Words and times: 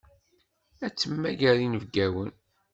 Ad 0.85 0.93
temmager 0.93 1.57
inebgawen. 1.65 2.31